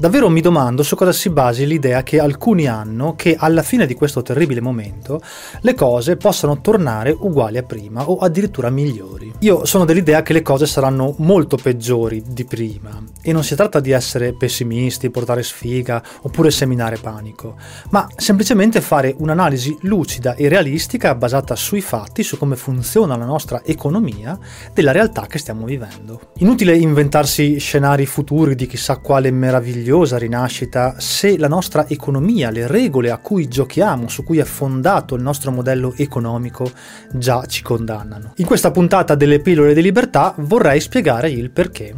Davvero 0.00 0.30
mi 0.30 0.40
domando 0.40 0.82
su 0.82 0.96
cosa 0.96 1.12
si 1.12 1.28
basi 1.28 1.66
l'idea 1.66 2.02
che 2.02 2.18
alcuni 2.18 2.66
hanno 2.66 3.14
che 3.16 3.36
alla 3.38 3.60
fine 3.60 3.84
di 3.84 3.92
questo 3.92 4.22
terribile 4.22 4.62
momento 4.62 5.20
le 5.60 5.74
cose 5.74 6.16
possano 6.16 6.62
tornare 6.62 7.10
uguali 7.10 7.58
a 7.58 7.62
prima 7.64 8.08
o 8.08 8.16
addirittura 8.16 8.70
migliori. 8.70 9.29
Io 9.42 9.64
sono 9.64 9.86
dell'idea 9.86 10.20
che 10.20 10.34
le 10.34 10.42
cose 10.42 10.66
saranno 10.66 11.14
molto 11.16 11.56
peggiori 11.56 12.22
di 12.26 12.44
prima 12.44 13.02
e 13.22 13.32
non 13.32 13.42
si 13.42 13.54
tratta 13.54 13.80
di 13.80 13.90
essere 13.90 14.34
pessimisti, 14.34 15.08
portare 15.08 15.42
sfiga 15.42 16.02
oppure 16.20 16.50
seminare 16.50 16.98
panico, 16.98 17.56
ma 17.88 18.06
semplicemente 18.16 18.82
fare 18.82 19.14
un'analisi 19.16 19.78
lucida 19.82 20.34
e 20.34 20.50
realistica 20.50 21.14
basata 21.14 21.56
sui 21.56 21.80
fatti, 21.80 22.22
su 22.22 22.36
come 22.36 22.54
funziona 22.54 23.16
la 23.16 23.24
nostra 23.24 23.62
economia, 23.64 24.38
della 24.74 24.92
realtà 24.92 25.24
che 25.26 25.38
stiamo 25.38 25.64
vivendo. 25.64 26.32
Inutile 26.40 26.76
inventarsi 26.76 27.58
scenari 27.58 28.04
futuri 28.04 28.54
di 28.54 28.66
chissà 28.66 28.98
quale 28.98 29.30
meravigliosa 29.30 30.18
rinascita 30.18 30.96
se 30.98 31.38
la 31.38 31.48
nostra 31.48 31.88
economia, 31.88 32.50
le 32.50 32.66
regole 32.66 33.10
a 33.10 33.16
cui 33.16 33.48
giochiamo, 33.48 34.06
su 34.08 34.22
cui 34.22 34.36
è 34.36 34.44
fondato 34.44 35.14
il 35.14 35.22
nostro 35.22 35.50
modello 35.50 35.94
economico, 35.96 36.70
già 37.10 37.46
ci 37.46 37.62
condannano. 37.62 38.34
In 38.36 38.44
questa 38.44 38.70
puntata 38.70 39.14
delle 39.30 39.40
pillole 39.42 39.74
di 39.74 39.82
libertà 39.82 40.34
vorrei 40.38 40.80
spiegare 40.80 41.30
il 41.30 41.52
perché 41.52 41.94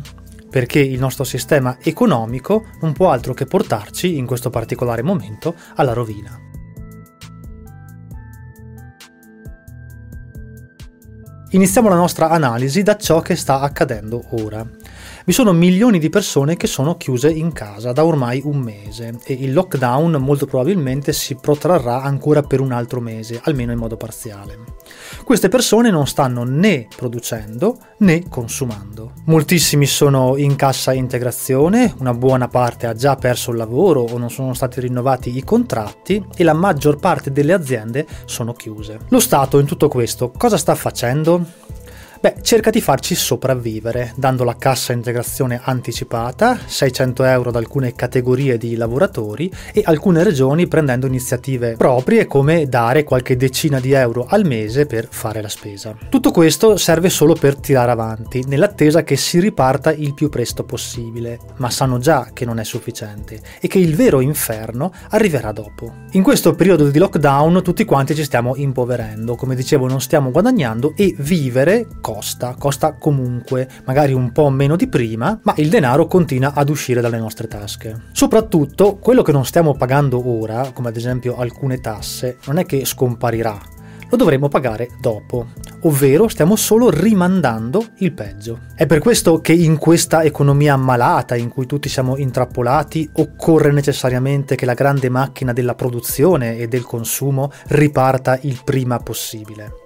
perché 0.51 0.81
il 0.81 0.99
nostro 0.99 1.25
sistema 1.25 1.79
economico 1.81 2.67
non 2.83 2.93
può 2.93 3.11
altro 3.11 3.33
che 3.33 3.47
portarci, 3.47 4.19
in 4.19 4.27
questo 4.27 4.51
particolare 4.51 5.01
momento, 5.01 5.55
alla 5.77 5.95
rovina. 5.95 6.39
Iniziamo 11.53 11.89
la 11.89 11.95
nostra 11.95 12.29
analisi 12.29 12.83
da 12.83 12.99
ciò 12.99 13.23
che 13.23 13.35
sta 13.35 13.61
accadendo 13.61 14.23
ora 14.33 14.69
vi 15.25 15.33
sono 15.33 15.53
milioni 15.53 15.99
di 15.99 16.09
persone 16.09 16.57
che 16.57 16.67
sono 16.67 16.97
chiuse 16.97 17.31
in 17.31 17.53
casa 17.53 17.93
da 17.93 18.05
ormai 18.05 18.41
un 18.45 18.59
mese 18.59 19.19
e 19.25 19.35
il 19.35 19.53
lockdown 19.53 20.13
molto 20.13 20.47
probabilmente 20.47 21.13
si 21.13 21.37
protrarrà 21.37 22.03
ancora 22.03 22.43
per 22.43 22.61
un 22.61 22.73
altro 22.73 23.01
mese, 23.01 23.41
almeno 23.45 23.73
in 23.73 23.79
modo 23.79 23.97
parziale. 23.97 24.59
Queste 25.25 25.49
persone 25.49 25.91
non 25.91 26.07
stanno 26.07 26.43
né 26.43 26.89
producendo 26.95 27.79
né 27.99 28.29
consumando. 28.29 29.13
Moltissimi 29.27 29.87
sono 29.87 30.37
in 30.37 30.57
cassa 30.57 30.93
integrazione, 30.93 31.95
una 31.99 32.15
buona 32.15 32.49
parte 32.49 32.87
ha 32.87 32.95
già 32.95 33.15
perso 33.15 33.53
il 33.53 33.57
lavoro 33.57 34.01
o 34.01 34.19
non 34.19 34.31
sono 34.31 34.55
stati 34.55 34.81
rinnovati 34.81 35.37
i 35.37 35.45
contratti 35.45 36.25
e 36.35 36.45
la 36.45 36.53
maggior 36.53 36.97
parte 36.97 37.31
delle 37.31 37.53
aziende 37.53 38.07
sono 38.25 38.53
chiuse. 38.53 38.99
Lo 39.09 39.21
Stato 39.21 39.59
in 39.59 39.67
tutto 39.67 39.89
questo 39.89 40.31
cosa 40.31 40.57
sta 40.57 40.75
facendo? 40.75 41.45
Beh, 42.23 42.37
cerca 42.41 42.71
di 42.71 42.81
farci 42.81 43.17
sopravvivere, 43.17 44.13
dando 44.15 44.45
la 44.45 44.55
cassa 44.57 44.93
integrazione 44.93 45.61
anticipata, 45.61 46.57
600 46.65 47.25
euro 47.25 47.49
ad 47.49 47.57
alcune 47.57 47.97
categorie 47.97 48.59
di 48.59 48.77
lavoratori 48.77 49.53
e 49.73 49.83
alcune 49.85 50.23
regioni 50.23 50.69
prendendo 50.69 51.09
iniziative 51.09 51.75
proprie 51.75 52.29
come 52.29 52.69
dare 52.69 53.03
qualche 53.03 53.37
decina 53.37 53.81
di 53.81 53.91
euro 53.91 54.27
al 54.29 54.47
mese 54.47 54.87
per 54.87 55.09
fare 55.11 55.43
la 55.43 55.49
spesa. 55.49 55.97
Tutto 56.09 56.31
questo 56.31 56.77
serve 56.77 57.11
solo 57.11 57.35
per 57.35 57.57
tirare 57.57 57.91
avanti, 57.91 58.45
nell'attesa 58.47 59.03
che 59.03 59.17
si 59.17 59.41
riparta 59.41 59.93
il 59.93 60.15
più 60.15 60.29
presto 60.29 60.63
possibile, 60.63 61.41
ma 61.57 61.71
sanno 61.71 61.99
già 61.99 62.29
che 62.33 62.45
non 62.45 62.61
è 62.61 62.65
sufficiente 62.65 63.41
e 63.61 63.67
che 63.67 63.81
il 63.81 63.97
vero 63.97 64.21
inferno 64.21 64.93
arriverà 65.09 65.51
dopo. 65.51 65.93
In 66.13 66.23
questo 66.23 66.55
periodo 66.55 66.89
di 66.89 67.01
lockdown 67.01 67.65
tutti 67.65 67.85
quanti 67.85 68.15
ci 68.15 68.23
stiamo 68.23 68.55
impoverendo, 68.55 69.35
come 69.35 69.57
dicevo 69.57 69.89
non 69.89 70.01
stiamo 70.01 70.31
guadagnando 70.31 70.93
e 70.95 71.13
vivere 71.19 71.89
costa, 72.13 72.55
costa 72.59 72.93
comunque, 72.93 73.67
magari 73.85 74.13
un 74.13 74.33
po' 74.33 74.51
meno 74.51 74.77
di 74.77 74.87
prima, 74.87 75.39
ma 75.43 75.55
il 75.57 75.71
denaro 75.71 76.07
continua 76.07 76.53
ad 76.55 76.69
uscire 76.69 77.01
dalle 77.01 77.19
nostre 77.19 77.49
tasche. 77.49 78.03
Soprattutto 78.13 78.97
quello 78.97 79.23
che 79.23 79.33
non 79.33 79.47
stiamo 79.47 79.75
pagando 79.75 80.23
ora, 80.29 80.71
come 80.75 80.89
ad 80.89 80.97
esempio 80.97 81.37
alcune 81.39 81.81
tasse, 81.81 82.37
non 82.47 82.59
è 82.59 82.67
che 82.67 82.85
scomparirà, 82.85 83.59
lo 84.13 84.19
dovremo 84.19 84.49
pagare 84.49 84.91
dopo, 85.01 85.47
ovvero 85.85 86.29
stiamo 86.29 86.55
solo 86.55 86.91
rimandando 86.91 87.83
il 87.99 88.13
peggio. 88.13 88.59
È 88.75 88.85
per 88.85 88.99
questo 88.99 89.41
che 89.41 89.55
in 89.55 89.79
questa 89.79 90.23
economia 90.23 90.77
malata 90.77 91.35
in 91.35 91.49
cui 91.49 91.65
tutti 91.65 91.89
siamo 91.89 92.19
intrappolati 92.19 93.09
occorre 93.15 93.73
necessariamente 93.73 94.55
che 94.55 94.67
la 94.67 94.75
grande 94.75 95.09
macchina 95.09 95.55
della 95.55 95.75
produzione 95.75 96.59
e 96.59 96.69
del 96.69 96.85
consumo 96.85 97.51
riparta 97.69 98.39
il 98.43 98.61
prima 98.63 98.99
possibile. 98.99 99.77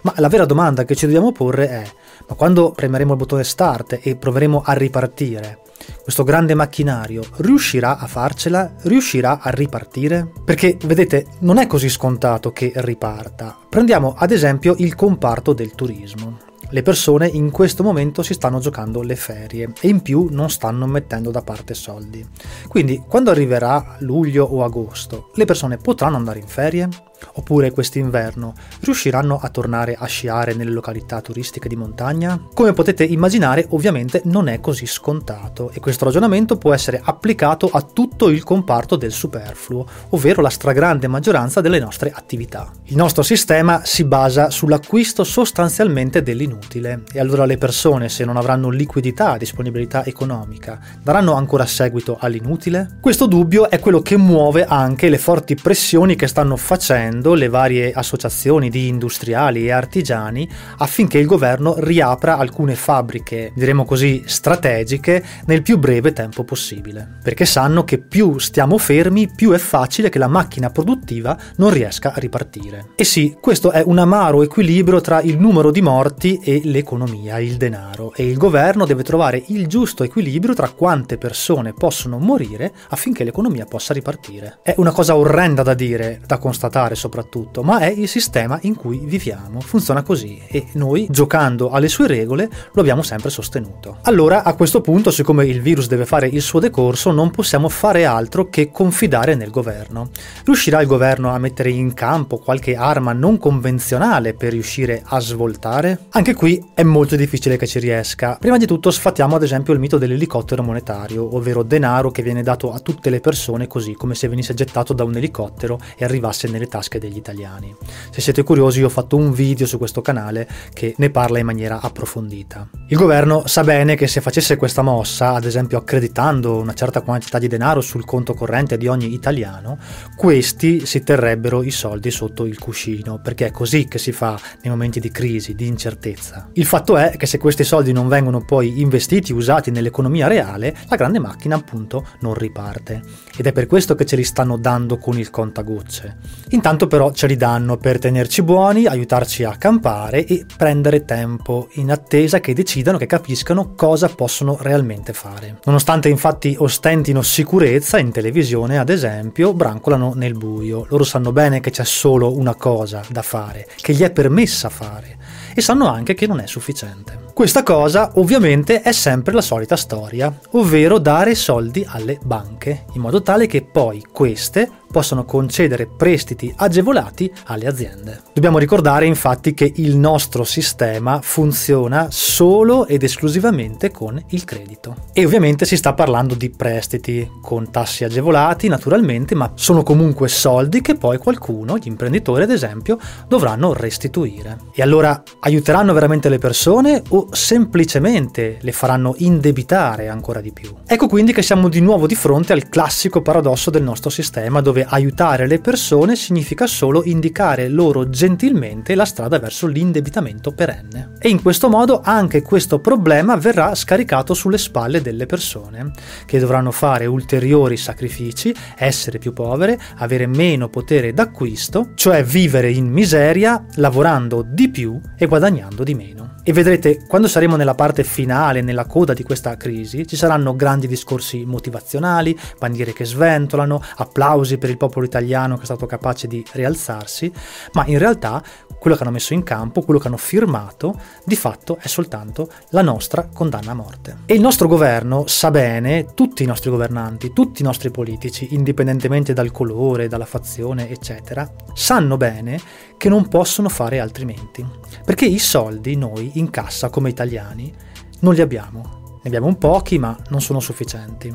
Ma 0.00 0.14
la 0.16 0.28
vera 0.28 0.46
domanda 0.46 0.84
che 0.84 0.94
ci 0.94 1.04
dobbiamo 1.04 1.32
porre 1.32 1.68
è, 1.68 1.84
ma 2.26 2.34
quando 2.36 2.70
premeremo 2.70 3.12
il 3.12 3.18
bottone 3.18 3.44
start 3.44 3.98
e 4.02 4.16
proveremo 4.16 4.62
a 4.64 4.72
ripartire, 4.72 5.58
questo 6.02 6.24
grande 6.24 6.54
macchinario 6.54 7.22
riuscirà 7.36 7.98
a 7.98 8.06
farcela? 8.06 8.74
Riuscirà 8.82 9.40
a 9.40 9.50
ripartire? 9.50 10.30
Perché, 10.44 10.76
vedete, 10.84 11.26
non 11.40 11.58
è 11.58 11.66
così 11.66 11.88
scontato 11.88 12.52
che 12.52 12.72
riparta. 12.74 13.56
Prendiamo 13.68 14.14
ad 14.16 14.30
esempio 14.30 14.74
il 14.78 14.94
comparto 14.94 15.52
del 15.52 15.74
turismo. 15.74 16.38
Le 16.70 16.82
persone 16.82 17.28
in 17.28 17.50
questo 17.50 17.82
momento 17.82 18.22
si 18.22 18.34
stanno 18.34 18.58
giocando 18.58 19.02
le 19.02 19.16
ferie 19.16 19.72
e 19.80 19.88
in 19.88 20.00
più 20.00 20.28
non 20.30 20.50
stanno 20.50 20.86
mettendo 20.86 21.30
da 21.30 21.42
parte 21.42 21.74
soldi. 21.74 22.26
Quindi 22.68 23.02
quando 23.06 23.30
arriverà 23.30 23.96
luglio 24.00 24.44
o 24.44 24.64
agosto, 24.64 25.30
le 25.34 25.44
persone 25.44 25.76
potranno 25.76 26.16
andare 26.16 26.40
in 26.40 26.48
ferie? 26.48 26.88
Oppure 27.34 27.72
quest'inverno 27.72 28.54
riusciranno 28.80 29.38
a 29.40 29.48
tornare 29.48 29.96
a 29.98 30.06
sciare 30.06 30.54
nelle 30.54 30.70
località 30.70 31.20
turistiche 31.20 31.68
di 31.68 31.76
montagna? 31.76 32.40
Come 32.52 32.72
potete 32.72 33.04
immaginare, 33.04 33.66
ovviamente 33.70 34.22
non 34.24 34.48
è 34.48 34.60
così 34.60 34.86
scontato 34.86 35.70
e 35.72 35.80
questo 35.80 36.04
ragionamento 36.04 36.56
può 36.56 36.72
essere 36.72 37.00
applicato 37.02 37.68
a 37.72 37.82
tutto 37.82 38.28
il 38.28 38.42
comparto 38.44 38.96
del 38.96 39.12
superfluo, 39.12 39.86
ovvero 40.10 40.42
la 40.42 40.50
stragrande 40.50 41.08
maggioranza 41.08 41.60
delle 41.60 41.78
nostre 41.78 42.12
attività. 42.14 42.70
Il 42.84 42.96
nostro 42.96 43.22
sistema 43.22 43.82
si 43.84 44.04
basa 44.04 44.50
sull'acquisto 44.50 45.24
sostanzialmente 45.24 46.22
dell'inutile 46.22 47.02
e 47.12 47.20
allora 47.20 47.44
le 47.44 47.58
persone, 47.58 48.08
se 48.08 48.24
non 48.24 48.36
avranno 48.36 48.68
liquidità, 48.68 49.36
disponibilità 49.36 50.04
economica, 50.04 50.78
daranno 51.02 51.34
ancora 51.34 51.66
seguito 51.66 52.16
all'inutile? 52.20 52.98
Questo 53.00 53.26
dubbio 53.26 53.68
è 53.70 53.80
quello 53.80 54.00
che 54.00 54.16
muove 54.16 54.64
anche 54.64 55.08
le 55.08 55.18
forti 55.18 55.54
pressioni 55.54 56.16
che 56.16 56.26
stanno 56.26 56.56
facendo 56.56 57.03
coinvolgendo 57.04 57.34
le 57.34 57.48
varie 57.48 57.92
associazioni 57.92 58.70
di 58.70 58.88
industriali 58.88 59.66
e 59.66 59.72
artigiani 59.72 60.48
affinché 60.78 61.18
il 61.18 61.26
governo 61.26 61.76
riapra 61.78 62.38
alcune 62.38 62.74
fabbriche, 62.74 63.52
diremo 63.54 63.84
così, 63.84 64.22
strategiche 64.26 65.22
nel 65.46 65.62
più 65.62 65.78
breve 65.78 66.12
tempo 66.12 66.44
possibile, 66.44 67.18
perché 67.22 67.44
sanno 67.44 67.84
che 67.84 67.98
più 67.98 68.38
stiamo 68.38 68.78
fermi, 68.78 69.30
più 69.34 69.52
è 69.52 69.58
facile 69.58 70.08
che 70.08 70.18
la 70.18 70.28
macchina 70.28 70.70
produttiva 70.70 71.36
non 71.56 71.70
riesca 71.70 72.12
a 72.14 72.18
ripartire. 72.18 72.88
E 72.94 73.04
sì, 73.04 73.36
questo 73.40 73.70
è 73.70 73.82
un 73.84 73.98
amaro 73.98 74.42
equilibrio 74.42 75.00
tra 75.00 75.20
il 75.20 75.38
numero 75.38 75.70
di 75.70 75.82
morti 75.82 76.40
e 76.42 76.60
l'economia, 76.64 77.38
il 77.38 77.56
denaro, 77.56 78.12
e 78.14 78.26
il 78.26 78.36
governo 78.36 78.86
deve 78.86 79.02
trovare 79.02 79.42
il 79.48 79.66
giusto 79.66 80.04
equilibrio 80.04 80.54
tra 80.54 80.70
quante 80.70 81.18
persone 81.18 81.74
possono 81.74 82.18
morire 82.18 82.72
affinché 82.90 83.24
l'economia 83.24 83.64
possa 83.64 83.92
ripartire. 83.92 84.58
È 84.62 84.74
una 84.78 84.92
cosa 84.92 85.16
orrenda 85.16 85.62
da 85.62 85.74
dire, 85.74 86.20
da 86.26 86.38
constatare 86.38 86.93
soprattutto, 86.94 87.62
ma 87.62 87.78
è 87.78 87.88
il 87.88 88.08
sistema 88.08 88.58
in 88.62 88.74
cui 88.74 88.98
viviamo. 89.04 89.60
Funziona 89.60 90.02
così 90.02 90.40
e 90.46 90.66
noi, 90.72 91.06
giocando 91.10 91.70
alle 91.70 91.88
sue 91.88 92.06
regole, 92.06 92.48
lo 92.72 92.80
abbiamo 92.80 93.02
sempre 93.02 93.30
sostenuto. 93.30 93.98
Allora, 94.02 94.42
a 94.42 94.54
questo 94.54 94.80
punto, 94.80 95.10
siccome 95.10 95.46
il 95.46 95.60
virus 95.60 95.88
deve 95.88 96.06
fare 96.06 96.28
il 96.28 96.42
suo 96.42 96.60
decorso, 96.60 97.10
non 97.10 97.30
possiamo 97.30 97.68
fare 97.68 98.04
altro 98.04 98.48
che 98.48 98.70
confidare 98.70 99.34
nel 99.34 99.50
governo. 99.50 100.10
Riuscirà 100.44 100.80
il 100.80 100.86
governo 100.86 101.30
a 101.30 101.38
mettere 101.38 101.70
in 101.70 101.94
campo 101.94 102.38
qualche 102.38 102.76
arma 102.76 103.12
non 103.12 103.38
convenzionale 103.38 104.34
per 104.34 104.52
riuscire 104.52 105.02
a 105.04 105.20
svoltare? 105.20 106.06
Anche 106.10 106.34
qui 106.34 106.62
è 106.74 106.82
molto 106.82 107.16
difficile 107.16 107.56
che 107.56 107.66
ci 107.66 107.78
riesca. 107.78 108.36
Prima 108.40 108.58
di 108.58 108.66
tutto 108.66 108.90
sfattiamo 108.90 109.36
ad 109.36 109.42
esempio 109.42 109.72
il 109.72 109.80
mito 109.80 109.98
dell'elicottero 109.98 110.62
monetario, 110.62 111.34
ovvero 111.34 111.62
denaro 111.62 112.10
che 112.10 112.22
viene 112.22 112.42
dato 112.42 112.72
a 112.72 112.78
tutte 112.78 113.10
le 113.10 113.20
persone 113.20 113.66
così 113.66 113.94
come 113.94 114.14
se 114.14 114.28
venisse 114.28 114.54
gettato 114.54 114.92
da 114.92 115.04
un 115.04 115.16
elicottero 115.16 115.78
e 115.96 116.04
arrivasse 116.04 116.48
nelle 116.48 116.66
tasche 116.66 116.83
tasche 116.84 116.98
degli 116.98 117.16
italiani. 117.16 117.74
Se 118.10 118.20
siete 118.20 118.42
curiosi 118.42 118.82
ho 118.82 118.88
fatto 118.88 119.16
un 119.16 119.32
video 119.32 119.66
su 119.66 119.78
questo 119.78 120.02
canale 120.02 120.46
che 120.72 120.94
ne 120.98 121.10
parla 121.10 121.38
in 121.38 121.46
maniera 121.46 121.80
approfondita. 121.80 122.68
Il 122.88 122.96
governo 122.98 123.46
sa 123.46 123.64
bene 123.64 123.96
che 123.96 124.06
se 124.06 124.20
facesse 124.20 124.56
questa 124.56 124.82
mossa, 124.82 125.32
ad 125.32 125.44
esempio 125.44 125.78
accreditando 125.78 126.58
una 126.58 126.74
certa 126.74 127.00
quantità 127.00 127.38
di 127.38 127.48
denaro 127.48 127.80
sul 127.80 128.04
conto 128.04 128.34
corrente 128.34 128.76
di 128.76 128.86
ogni 128.86 129.12
italiano, 129.12 129.78
questi 130.16 130.84
si 130.84 131.02
terrebbero 131.02 131.62
i 131.62 131.70
soldi 131.70 132.10
sotto 132.10 132.44
il 132.44 132.58
cuscino, 132.58 133.20
perché 133.22 133.46
è 133.46 133.50
così 133.50 133.86
che 133.86 133.98
si 133.98 134.12
fa 134.12 134.38
nei 134.62 134.70
momenti 134.70 135.00
di 135.00 135.10
crisi, 135.10 135.54
di 135.54 135.66
incertezza. 135.66 136.50
Il 136.52 136.66
fatto 136.66 136.96
è 136.96 137.16
che 137.16 137.26
se 137.26 137.38
questi 137.38 137.64
soldi 137.64 137.92
non 137.92 138.08
vengono 138.08 138.44
poi 138.44 138.80
investiti, 138.80 139.32
usati 139.32 139.70
nell'economia 139.70 140.26
reale, 140.26 140.76
la 140.88 140.96
grande 140.96 141.18
macchina 141.18 141.56
appunto 141.56 142.06
non 142.20 142.34
riparte. 142.34 143.02
Ed 143.36 143.46
è 143.46 143.52
per 143.52 143.66
questo 143.66 143.94
che 143.94 144.04
ce 144.04 144.16
li 144.16 144.24
stanno 144.24 144.56
dando 144.58 144.98
con 144.98 145.18
il 145.18 145.30
contagocce. 145.30 146.16
Intanto 146.50 146.73
Intanto 146.74 146.96
però 146.96 147.12
ce 147.12 147.28
li 147.28 147.36
danno 147.36 147.76
per 147.76 148.00
tenerci 148.00 148.42
buoni, 148.42 148.86
aiutarci 148.86 149.44
a 149.44 149.54
campare 149.54 150.24
e 150.24 150.44
prendere 150.56 151.04
tempo 151.04 151.68
in 151.74 151.92
attesa 151.92 152.40
che 152.40 152.52
decidano, 152.52 152.98
che 152.98 153.06
capiscano 153.06 153.74
cosa 153.76 154.08
possono 154.08 154.58
realmente 154.60 155.12
fare. 155.12 155.60
Nonostante 155.66 156.08
infatti 156.08 156.56
ostentino 156.58 157.22
sicurezza 157.22 157.98
in 157.98 158.10
televisione, 158.10 158.76
ad 158.76 158.88
esempio, 158.88 159.54
brancolano 159.54 160.14
nel 160.16 160.34
buio. 160.34 160.84
Loro 160.88 161.04
sanno 161.04 161.30
bene 161.30 161.60
che 161.60 161.70
c'è 161.70 161.84
solo 161.84 162.36
una 162.36 162.56
cosa 162.56 163.02
da 163.08 163.22
fare, 163.22 163.68
che 163.76 163.92
gli 163.92 164.02
è 164.02 164.10
permessa 164.10 164.68
fare 164.68 165.18
e 165.54 165.60
sanno 165.60 165.86
anche 165.86 166.14
che 166.14 166.26
non 166.26 166.40
è 166.40 166.46
sufficiente. 166.48 167.22
Questa 167.32 167.62
cosa 167.62 168.10
ovviamente 168.14 168.80
è 168.80 168.90
sempre 168.90 169.32
la 169.32 169.40
solita 169.42 169.76
storia, 169.76 170.36
ovvero 170.52 170.98
dare 170.98 171.36
soldi 171.36 171.86
alle 171.88 172.18
banche, 172.22 172.86
in 172.94 173.00
modo 173.00 173.22
tale 173.22 173.46
che 173.46 173.62
poi 173.62 174.04
queste 174.10 174.82
possono 174.94 175.24
concedere 175.24 175.88
prestiti 175.88 176.54
agevolati 176.56 177.28
alle 177.46 177.66
aziende. 177.66 178.20
Dobbiamo 178.32 178.58
ricordare 178.58 179.06
infatti 179.06 179.52
che 179.52 179.72
il 179.74 179.96
nostro 179.96 180.44
sistema 180.44 181.18
funziona 181.20 182.06
solo 182.10 182.86
ed 182.86 183.02
esclusivamente 183.02 183.90
con 183.90 184.22
il 184.28 184.44
credito. 184.44 184.94
E 185.12 185.24
ovviamente 185.24 185.66
si 185.66 185.76
sta 185.76 185.94
parlando 185.94 186.36
di 186.36 186.48
prestiti 186.48 187.28
con 187.42 187.72
tassi 187.72 188.04
agevolati 188.04 188.68
naturalmente, 188.68 189.34
ma 189.34 189.50
sono 189.56 189.82
comunque 189.82 190.28
soldi 190.28 190.80
che 190.80 190.94
poi 190.94 191.18
qualcuno, 191.18 191.76
gli 191.76 191.88
imprenditori 191.88 192.44
ad 192.44 192.52
esempio, 192.52 192.96
dovranno 193.26 193.72
restituire. 193.72 194.58
E 194.72 194.80
allora 194.80 195.20
aiuteranno 195.40 195.92
veramente 195.92 196.28
le 196.28 196.38
persone 196.38 197.02
o 197.08 197.30
semplicemente 197.32 198.58
le 198.60 198.72
faranno 198.72 199.16
indebitare 199.18 200.06
ancora 200.06 200.40
di 200.40 200.52
più? 200.52 200.72
Ecco 200.86 201.08
quindi 201.08 201.32
che 201.32 201.42
siamo 201.42 201.68
di 201.68 201.80
nuovo 201.80 202.06
di 202.06 202.14
fronte 202.14 202.52
al 202.52 202.68
classico 202.68 203.22
paradosso 203.22 203.70
del 203.70 203.82
nostro 203.82 204.10
sistema 204.10 204.60
dove 204.60 204.82
aiutare 204.86 205.46
le 205.46 205.60
persone 205.60 206.16
significa 206.16 206.66
solo 206.66 207.02
indicare 207.04 207.68
loro 207.68 208.08
gentilmente 208.08 208.94
la 208.94 209.04
strada 209.04 209.38
verso 209.38 209.66
l'indebitamento 209.66 210.52
perenne. 210.52 211.12
E 211.18 211.28
in 211.28 211.42
questo 211.42 211.68
modo 211.68 212.00
anche 212.02 212.42
questo 212.42 212.80
problema 212.80 213.36
verrà 213.36 213.74
scaricato 213.74 214.34
sulle 214.34 214.58
spalle 214.58 215.00
delle 215.00 215.26
persone, 215.26 215.90
che 216.26 216.38
dovranno 216.38 216.70
fare 216.70 217.06
ulteriori 217.06 217.76
sacrifici, 217.76 218.54
essere 218.76 219.18
più 219.18 219.32
povere, 219.32 219.78
avere 219.96 220.26
meno 220.26 220.68
potere 220.68 221.12
d'acquisto, 221.12 221.90
cioè 221.94 222.24
vivere 222.24 222.70
in 222.70 222.86
miseria, 222.86 223.64
lavorando 223.76 224.44
di 224.46 224.68
più 224.68 225.00
e 225.16 225.26
guadagnando 225.26 225.82
di 225.82 225.94
meno. 225.94 226.23
E 226.46 226.52
vedrete, 226.52 227.06
quando 227.06 227.26
saremo 227.26 227.56
nella 227.56 227.74
parte 227.74 228.04
finale, 228.04 228.60
nella 228.60 228.84
coda 228.84 229.14
di 229.14 229.22
questa 229.22 229.56
crisi, 229.56 230.06
ci 230.06 230.14
saranno 230.14 230.54
grandi 230.54 230.86
discorsi 230.86 231.46
motivazionali, 231.46 232.38
bandiere 232.58 232.92
che 232.92 233.06
sventolano, 233.06 233.80
applausi 233.96 234.58
per 234.58 234.68
il 234.68 234.76
popolo 234.76 235.06
italiano 235.06 235.56
che 235.56 235.62
è 235.62 235.64
stato 235.64 235.86
capace 235.86 236.26
di 236.26 236.44
rialzarsi, 236.52 237.32
ma 237.72 237.86
in 237.86 237.96
realtà 237.96 238.42
quello 238.78 238.94
che 238.94 239.04
hanno 239.04 239.12
messo 239.12 239.32
in 239.32 239.42
campo, 239.42 239.80
quello 239.80 239.98
che 239.98 240.08
hanno 240.08 240.18
firmato, 240.18 241.00
di 241.24 241.34
fatto 241.34 241.78
è 241.80 241.86
soltanto 241.86 242.50
la 242.72 242.82
nostra 242.82 243.26
condanna 243.32 243.70
a 243.70 243.74
morte. 243.74 244.16
E 244.26 244.34
il 244.34 244.42
nostro 244.42 244.68
governo 244.68 245.26
sa 245.26 245.50
bene, 245.50 246.08
tutti 246.12 246.42
i 246.42 246.46
nostri 246.46 246.68
governanti, 246.68 247.32
tutti 247.32 247.62
i 247.62 247.64
nostri 247.64 247.90
politici, 247.90 248.48
indipendentemente 248.50 249.32
dal 249.32 249.50
colore, 249.50 250.08
dalla 250.08 250.26
fazione, 250.26 250.90
eccetera, 250.90 251.50
sanno 251.72 252.18
bene 252.18 252.60
che 252.98 253.08
non 253.08 253.28
possono 253.28 253.70
fare 253.70 254.00
altrimenti. 254.00 254.64
Perché 255.02 255.24
i 255.24 255.38
soldi 255.38 255.96
noi 255.96 256.32
in 256.34 256.50
cassa 256.50 256.88
come 256.88 257.08
italiani 257.08 257.72
non 258.20 258.34
li 258.34 258.40
abbiamo. 258.40 259.18
Ne 259.22 259.28
abbiamo 259.28 259.54
pochi, 259.56 259.98
ma 259.98 260.16
non 260.28 260.40
sono 260.40 260.60
sufficienti. 260.60 261.34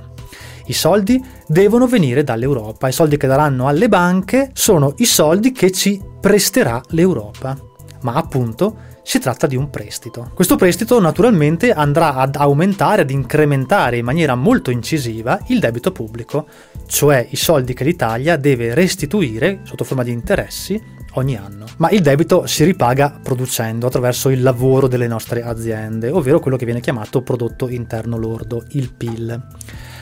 I 0.66 0.74
soldi 0.74 1.24
devono 1.48 1.88
venire 1.88 2.24
dall'Europa, 2.24 2.88
i 2.88 2.94
soldi 2.94 3.18
che 3.18 3.28
daranno 3.28 3.68
alle 3.68 3.90
banche 3.90 4.52
sono 4.54 4.94
i 4.98 5.06
soldi 5.06 5.52
che 5.52 5.72
ci 5.72 6.00
presterà 6.20 6.82
l'Europa. 6.90 7.58
Ma 8.02 8.14
appunto 8.14 8.88
si 9.02 9.18
tratta 9.18 9.48
di 9.48 9.56
un 9.56 9.72
prestito. 9.72 10.30
Questo 10.36 10.56
prestito 10.56 11.00
naturalmente 11.00 11.74
andrà 11.74 12.14
ad 12.14 12.36
aumentare, 12.36 13.02
ad 13.02 13.10
incrementare 13.10 13.98
in 13.98 14.06
maniera 14.06 14.36
molto 14.36 14.70
incisiva 14.70 15.40
il 15.48 15.60
debito 15.60 15.92
pubblico, 15.92 16.48
cioè 16.86 17.26
i 17.32 17.36
soldi 17.36 17.74
che 17.74 17.84
l'Italia 17.84 18.38
deve 18.38 18.76
restituire 18.76 19.62
sotto 19.64 19.84
forma 19.84 20.04
di 20.04 20.12
interessi 20.12 20.80
ogni 21.14 21.36
anno. 21.36 21.66
Ma 21.78 21.90
il 21.90 22.02
debito 22.02 22.46
si 22.46 22.64
ripaga 22.64 23.20
producendo 23.22 23.88
attraverso 23.88 24.30
il 24.30 24.42
lavoro 24.42 24.88
delle 24.88 25.08
nostre 25.08 25.44
aziende, 25.44 26.10
ovvero 26.10 26.40
quello 26.40 26.58
che 26.58 26.66
viene 26.66 26.82
chiamato 26.82 27.22
prodotto 27.22 27.68
interno 27.70 28.18
lordo, 28.18 28.64
il 28.70 28.92
PIL. 28.92 29.42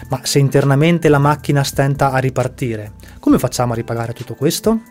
Ma 0.09 0.19
se 0.23 0.39
internamente 0.39 1.09
la 1.09 1.19
macchina 1.19 1.63
stenta 1.63 2.11
a 2.11 2.17
ripartire, 2.17 2.93
come 3.19 3.39
facciamo 3.39 3.73
a 3.73 3.75
ripagare 3.75 4.13
tutto 4.13 4.35
questo? 4.35 4.81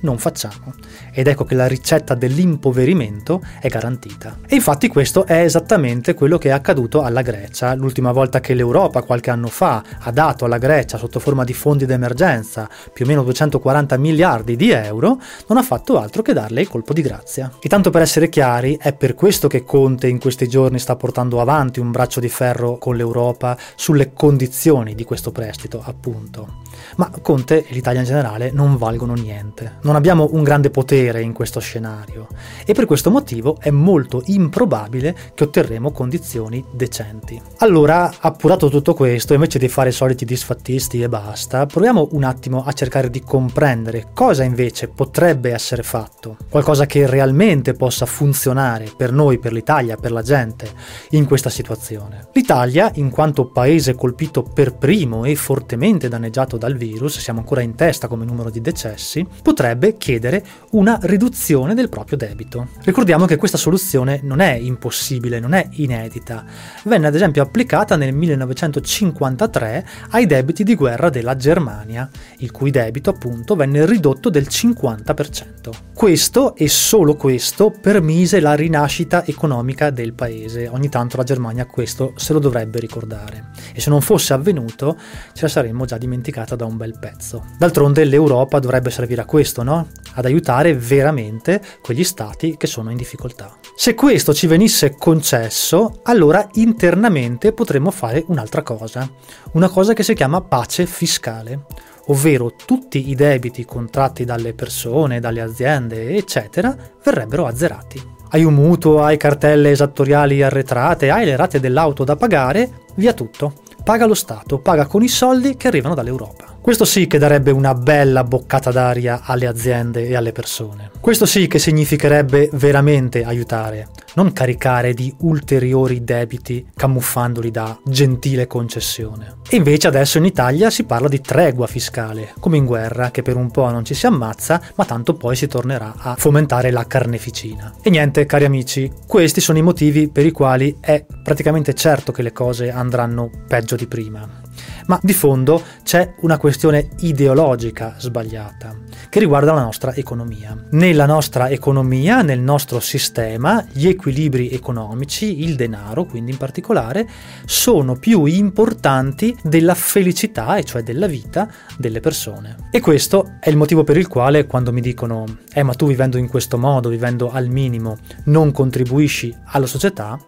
Non 0.00 0.18
facciamo. 0.18 0.74
Ed 1.12 1.26
ecco 1.26 1.44
che 1.44 1.54
la 1.54 1.66
ricetta 1.66 2.14
dell'impoverimento 2.14 3.42
è 3.60 3.68
garantita. 3.68 4.38
E 4.46 4.54
infatti 4.56 4.88
questo 4.88 5.26
è 5.26 5.42
esattamente 5.42 6.14
quello 6.14 6.38
che 6.38 6.48
è 6.48 6.52
accaduto 6.52 7.02
alla 7.02 7.22
Grecia. 7.22 7.74
L'ultima 7.74 8.12
volta 8.12 8.40
che 8.40 8.54
l'Europa, 8.54 9.02
qualche 9.02 9.30
anno 9.30 9.48
fa, 9.48 9.82
ha 9.98 10.10
dato 10.10 10.44
alla 10.44 10.58
Grecia 10.58 10.98
sotto 10.98 11.20
forma 11.20 11.44
di 11.44 11.52
fondi 11.52 11.86
d'emergenza 11.86 12.68
più 12.92 13.04
o 13.04 13.08
meno 13.08 13.22
240 13.22 13.96
miliardi 13.98 14.56
di 14.56 14.70
euro, 14.70 15.18
non 15.48 15.58
ha 15.58 15.62
fatto 15.62 15.98
altro 15.98 16.22
che 16.22 16.32
darle 16.32 16.60
il 16.60 16.68
colpo 16.68 16.92
di 16.92 17.02
grazia. 17.02 17.52
E 17.60 17.68
tanto 17.68 17.90
per 17.90 18.02
essere 18.02 18.28
chiari, 18.28 18.78
è 18.80 18.92
per 18.92 19.14
questo 19.14 19.48
che 19.48 19.64
Conte 19.64 20.08
in 20.08 20.18
questi 20.18 20.48
giorni 20.48 20.78
sta 20.78 20.96
portando 20.96 21.40
avanti 21.40 21.80
un 21.80 21.90
braccio 21.90 22.20
di 22.20 22.28
ferro 22.28 22.78
con 22.78 22.96
l'Europa 22.96 23.56
sulle 23.74 24.12
condizioni 24.12 24.94
di 24.94 25.04
questo 25.04 25.32
prestito, 25.32 25.82
appunto. 25.84 26.58
Ma 26.96 27.10
Conte 27.22 27.66
e 27.66 27.72
l'Italia 27.72 28.00
in 28.00 28.06
generale 28.06 28.50
non 28.52 28.76
valgono 28.76 29.14
niente. 29.14 29.78
Non 29.82 29.89
abbiamo 29.96 30.28
un 30.32 30.42
grande 30.42 30.70
potere 30.70 31.22
in 31.22 31.32
questo 31.32 31.60
scenario 31.60 32.26
e 32.64 32.74
per 32.74 32.84
questo 32.84 33.10
motivo 33.10 33.56
è 33.60 33.70
molto 33.70 34.22
improbabile 34.26 35.16
che 35.34 35.44
otterremo 35.44 35.90
condizioni 35.90 36.64
decenti. 36.70 37.40
Allora, 37.58 38.12
appurato 38.20 38.68
tutto 38.68 38.94
questo, 38.94 39.34
invece 39.34 39.58
di 39.58 39.68
fare 39.68 39.88
i 39.88 39.92
soliti 39.92 40.24
disfattisti 40.24 41.00
e 41.02 41.08
basta, 41.08 41.66
proviamo 41.66 42.08
un 42.12 42.24
attimo 42.24 42.62
a 42.64 42.72
cercare 42.72 43.10
di 43.10 43.22
comprendere 43.22 44.08
cosa 44.12 44.44
invece 44.44 44.88
potrebbe 44.88 45.52
essere 45.52 45.82
fatto, 45.82 46.36
qualcosa 46.48 46.86
che 46.86 47.06
realmente 47.06 47.74
possa 47.74 48.06
funzionare 48.06 48.90
per 48.96 49.12
noi, 49.12 49.38
per 49.38 49.52
l'Italia, 49.52 49.96
per 49.96 50.12
la 50.12 50.22
gente 50.22 50.70
in 51.10 51.24
questa 51.26 51.50
situazione. 51.50 52.28
L'Italia, 52.32 52.90
in 52.94 53.10
quanto 53.10 53.46
paese 53.46 53.94
colpito 53.94 54.42
per 54.42 54.74
primo 54.74 55.24
e 55.24 55.34
fortemente 55.34 56.08
danneggiato 56.08 56.56
dal 56.56 56.76
virus, 56.76 57.18
siamo 57.18 57.40
ancora 57.40 57.62
in 57.62 57.74
testa 57.74 58.08
come 58.08 58.24
numero 58.24 58.50
di 58.50 58.60
decessi, 58.60 59.26
potrebbe 59.42 59.79
chiedere 59.96 60.44
una 60.70 60.98
riduzione 61.02 61.74
del 61.74 61.88
proprio 61.88 62.16
debito. 62.16 62.68
Ricordiamo 62.82 63.26
che 63.26 63.36
questa 63.36 63.58
soluzione 63.58 64.20
non 64.22 64.40
è 64.40 64.52
impossibile, 64.52 65.40
non 65.40 65.54
è 65.54 65.68
inedita. 65.72 66.44
Venne 66.84 67.06
ad 67.06 67.14
esempio 67.14 67.42
applicata 67.42 67.96
nel 67.96 68.14
1953 68.14 69.86
ai 70.10 70.26
debiti 70.26 70.62
di 70.62 70.74
guerra 70.74 71.10
della 71.10 71.36
Germania, 71.36 72.08
il 72.38 72.50
cui 72.50 72.70
debito 72.70 73.10
appunto 73.10 73.56
venne 73.56 73.86
ridotto 73.86 74.30
del 74.30 74.46
50%. 74.48 75.70
Questo 75.94 76.54
e 76.54 76.68
solo 76.68 77.14
questo 77.14 77.70
permise 77.70 78.40
la 78.40 78.54
rinascita 78.54 79.24
economica 79.26 79.90
del 79.90 80.12
paese. 80.12 80.68
Ogni 80.68 80.88
tanto 80.88 81.16
la 81.16 81.24
Germania 81.24 81.66
questo 81.66 82.12
se 82.16 82.32
lo 82.32 82.38
dovrebbe 82.38 82.78
ricordare. 82.78 83.50
E 83.74 83.80
se 83.80 83.90
non 83.90 84.00
fosse 84.00 84.32
avvenuto 84.32 84.96
ce 85.32 85.42
la 85.42 85.48
saremmo 85.48 85.84
già 85.84 85.98
dimenticata 85.98 86.56
da 86.56 86.64
un 86.64 86.76
bel 86.76 86.98
pezzo. 86.98 87.44
D'altronde 87.58 88.04
l'Europa 88.04 88.58
dovrebbe 88.58 88.90
servire 88.90 89.22
a 89.22 89.24
questo, 89.24 89.62
no? 89.70 89.88
Ad 90.14 90.24
aiutare 90.24 90.74
veramente 90.74 91.60
quegli 91.80 92.04
stati 92.04 92.56
che 92.56 92.66
sono 92.66 92.90
in 92.90 92.96
difficoltà. 92.96 93.56
Se 93.76 93.94
questo 93.94 94.34
ci 94.34 94.46
venisse 94.46 94.96
concesso, 94.96 96.00
allora 96.02 96.46
internamente 96.54 97.52
potremmo 97.52 97.90
fare 97.90 98.24
un'altra 98.26 98.62
cosa, 98.62 99.08
una 99.52 99.68
cosa 99.68 99.92
che 99.92 100.02
si 100.02 100.14
chiama 100.14 100.40
pace 100.42 100.86
fiscale 100.86 101.64
ovvero 102.06 102.54
tutti 102.56 103.10
i 103.10 103.14
debiti 103.14 103.64
contratti 103.64 104.24
dalle 104.24 104.52
persone, 104.52 105.20
dalle 105.20 105.40
aziende, 105.40 106.16
eccetera, 106.16 106.76
verrebbero 107.04 107.46
azzerati. 107.46 108.02
Hai 108.30 108.44
un 108.44 108.54
mutuo, 108.54 109.02
hai 109.02 109.16
cartelle 109.16 109.70
esattoriali 109.70 110.42
arretrate, 110.42 111.10
hai 111.10 111.24
le 111.24 111.36
rate 111.36 111.60
dell'auto 111.60 112.02
da 112.04 112.16
pagare, 112.16 112.84
via 112.96 113.12
tutto. 113.12 113.62
Paga 113.82 114.06
lo 114.06 114.14
Stato, 114.14 114.58
paga 114.58 114.86
con 114.86 115.02
i 115.02 115.08
soldi 115.08 115.56
che 115.56 115.68
arrivano 115.68 115.94
dall'Europa. 115.94 116.49
Questo 116.62 116.84
sì 116.84 117.06
che 117.06 117.16
darebbe 117.16 117.50
una 117.50 117.72
bella 117.72 118.22
boccata 118.22 118.70
d'aria 118.70 119.22
alle 119.24 119.46
aziende 119.46 120.06
e 120.06 120.14
alle 120.14 120.30
persone. 120.30 120.90
Questo 121.00 121.24
sì 121.24 121.46
che 121.46 121.58
significherebbe 121.58 122.50
veramente 122.52 123.24
aiutare, 123.24 123.88
non 124.14 124.34
caricare 124.34 124.92
di 124.92 125.12
ulteriori 125.20 126.04
debiti 126.04 126.66
camuffandoli 126.76 127.50
da 127.50 127.78
gentile 127.84 128.46
concessione. 128.46 129.38
E 129.48 129.56
invece 129.56 129.88
adesso 129.88 130.18
in 130.18 130.26
Italia 130.26 130.68
si 130.68 130.84
parla 130.84 131.08
di 131.08 131.22
tregua 131.22 131.66
fiscale, 131.66 132.34
come 132.38 132.58
in 132.58 132.66
guerra, 132.66 133.10
che 133.10 133.22
per 133.22 133.36
un 133.36 133.50
po' 133.50 133.70
non 133.70 133.84
ci 133.84 133.94
si 133.94 134.06
ammazza, 134.06 134.60
ma 134.74 134.84
tanto 134.84 135.14
poi 135.14 135.36
si 135.36 135.46
tornerà 135.46 135.94
a 135.96 136.14
fomentare 136.18 136.70
la 136.70 136.86
carneficina. 136.86 137.72
E 137.82 137.88
niente, 137.88 138.26
cari 138.26 138.44
amici, 138.44 138.92
questi 139.06 139.40
sono 139.40 139.56
i 139.56 139.62
motivi 139.62 140.10
per 140.10 140.26
i 140.26 140.30
quali 140.30 140.76
è 140.78 141.06
praticamente 141.24 141.72
certo 141.72 142.12
che 142.12 142.22
le 142.22 142.32
cose 142.32 142.70
andranno 142.70 143.30
peggio 143.48 143.76
di 143.76 143.86
prima 143.86 144.39
ma 144.86 144.98
di 145.02 145.12
fondo 145.12 145.62
c'è 145.82 146.14
una 146.20 146.38
questione 146.38 146.90
ideologica 147.00 147.94
sbagliata 147.98 148.74
che 149.08 149.18
riguarda 149.18 149.52
la 149.52 149.62
nostra 149.62 149.94
economia. 149.94 150.56
Nella 150.70 151.06
nostra 151.06 151.48
economia, 151.48 152.22
nel 152.22 152.40
nostro 152.40 152.80
sistema, 152.80 153.64
gli 153.72 153.86
equilibri 153.86 154.50
economici, 154.50 155.42
il 155.42 155.56
denaro 155.56 156.04
quindi 156.04 156.30
in 156.30 156.36
particolare, 156.36 157.08
sono 157.44 157.96
più 157.96 158.24
importanti 158.24 159.36
della 159.42 159.74
felicità, 159.74 160.56
e 160.56 160.64
cioè 160.64 160.82
della 160.82 161.06
vita 161.06 161.48
delle 161.76 162.00
persone. 162.00 162.68
E 162.70 162.80
questo 162.80 163.32
è 163.40 163.48
il 163.48 163.56
motivo 163.56 163.84
per 163.84 163.96
il 163.96 164.08
quale 164.08 164.46
quando 164.46 164.72
mi 164.72 164.80
dicono 164.80 165.24
eh 165.52 165.62
ma 165.62 165.74
tu 165.74 165.86
vivendo 165.86 166.16
in 166.18 166.28
questo 166.28 166.58
modo, 166.58 166.88
vivendo 166.88 167.30
al 167.30 167.48
minimo, 167.48 167.98
non 168.24 168.52
contribuisci 168.52 169.34
alla 169.46 169.66
società, 169.66 170.18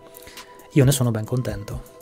io 0.72 0.84
ne 0.84 0.92
sono 0.92 1.10
ben 1.10 1.24
contento. 1.24 2.01